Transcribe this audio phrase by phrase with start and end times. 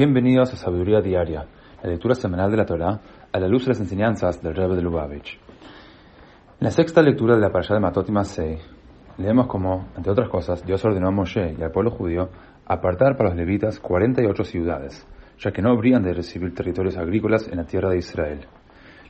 [0.00, 1.44] Bienvenidos a Sabiduría Diaria,
[1.82, 2.98] la lectura semanal de la Torah
[3.30, 5.34] a la luz de las enseñanzas del Rebbe de Lubavitch.
[5.34, 8.58] En la sexta lectura de la parasha de Matot y Masei,
[9.18, 12.30] leemos como, entre otras cosas, Dios ordenó a Moshe y al pueblo judío
[12.64, 15.06] apartar para los levitas 48 ciudades,
[15.38, 18.46] ya que no habrían de recibir territorios agrícolas en la tierra de Israel.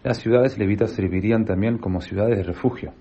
[0.02, 2.92] Las ciudades levitas servirían también como ciudades de refugio.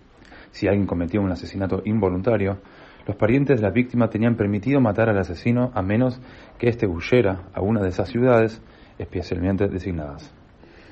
[0.52, 2.60] Si alguien cometía un asesinato involuntario,
[3.08, 6.22] los parientes de la víctima tenían permitido matar al asesino a menos
[6.58, 8.62] que éste huyera a una de esas ciudades
[8.98, 10.34] especialmente designadas.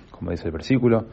[0.09, 1.05] Como dice el versículo,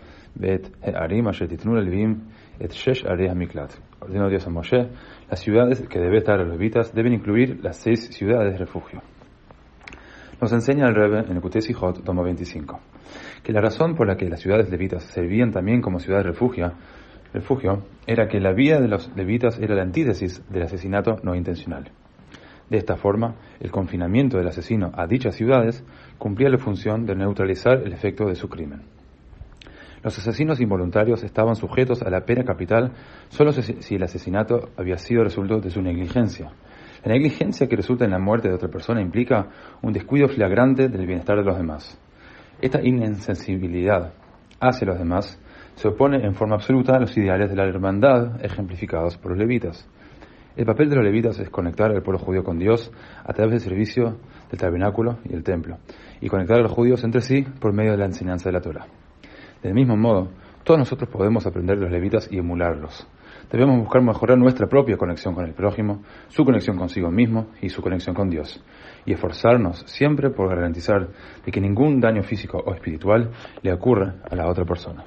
[4.01, 4.89] Ordenó Dios a Moshe,
[5.29, 9.03] las ciudades que debe estar a los levitas deben incluir las seis ciudades de refugio.
[10.41, 12.81] Nos enseña el Rebbe en el Kutesijot, tomo 25,
[13.42, 16.73] que la razón por la que las ciudades levitas servían también como ciudades de refugio
[17.34, 21.91] refugio era que la vida de los levitas era la antítesis del asesinato no intencional.
[22.70, 25.84] De esta forma, el confinamiento del asesino a dichas ciudades
[26.16, 28.83] cumplía la función de neutralizar el efecto de su crimen.
[30.03, 32.92] Los asesinos involuntarios estaban sujetos a la pena capital
[33.28, 36.53] solo si el asesinato había sido resultado de su negligencia.
[37.05, 39.48] La negligencia que resulta en la muerte de otra persona implica
[39.83, 41.98] un descuido flagrante del bienestar de los demás.
[42.61, 44.12] Esta insensibilidad
[44.61, 45.39] hacia los demás
[45.77, 49.89] se opone en forma absoluta a los ideales de la hermandad ejemplificados por los levitas.
[50.56, 52.92] El papel de los levitas es conectar al pueblo judío con Dios
[53.25, 54.19] a través del servicio
[54.50, 55.78] del tabernáculo y el templo,
[56.20, 58.86] y conectar a los judíos entre sí por medio de la enseñanza de la Torah.
[59.62, 60.28] Del mismo modo,
[60.62, 63.06] todos nosotros podemos aprender de los levitas y emularlos.
[63.50, 67.83] Debemos buscar mejorar nuestra propia conexión con el prójimo, su conexión consigo mismo y su
[67.83, 68.62] conexión con Dios,
[69.05, 71.09] y esforzarnos siempre por garantizar
[71.44, 73.31] de que ningún daño físico o espiritual
[73.62, 75.05] le ocurra a la otra persona.